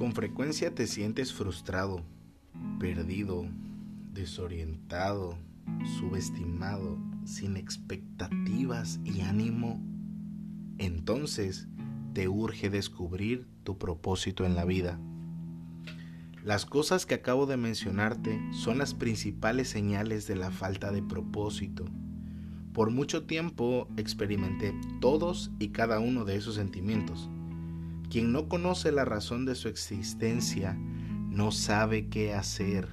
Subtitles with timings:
[0.00, 2.02] con frecuencia te sientes frustrado,
[2.78, 3.44] perdido,
[4.14, 5.36] desorientado,
[5.98, 9.78] subestimado, sin expectativas y ánimo,
[10.78, 11.68] entonces
[12.14, 14.98] te urge descubrir tu propósito en la vida.
[16.42, 21.84] Las cosas que acabo de mencionarte son las principales señales de la falta de propósito.
[22.72, 27.28] Por mucho tiempo experimenté todos y cada uno de esos sentimientos.
[28.10, 32.88] Quien no conoce la razón de su existencia no sabe qué hacer,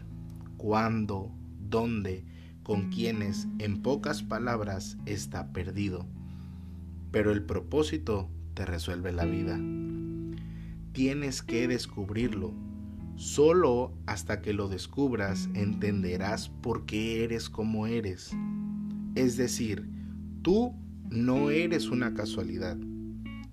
[0.58, 2.24] cuándo, dónde,
[2.62, 6.06] con quienes, en pocas palabras, está perdido.
[7.10, 9.60] Pero el propósito te resuelve la vida.
[10.92, 12.54] Tienes que descubrirlo.
[13.16, 18.38] Solo hasta que lo descubras entenderás por qué eres como eres.
[19.16, 19.90] Es decir,
[20.44, 20.76] tú
[21.10, 22.78] no eres una casualidad,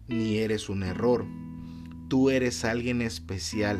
[0.08, 1.24] ni eres un error.
[2.08, 3.78] Tú eres alguien especial,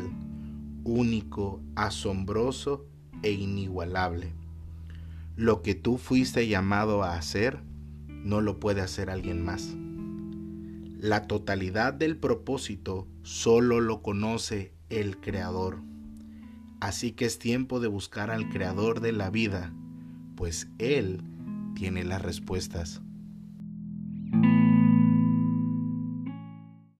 [0.83, 2.85] único, asombroso
[3.21, 4.33] e inigualable.
[5.35, 7.59] Lo que tú fuiste llamado a hacer,
[8.07, 9.75] no lo puede hacer alguien más.
[10.97, 15.81] La totalidad del propósito solo lo conoce el Creador.
[16.79, 19.71] Así que es tiempo de buscar al Creador de la vida,
[20.35, 21.21] pues Él
[21.75, 23.01] tiene las respuestas.